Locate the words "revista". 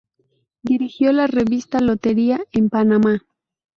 1.27-1.79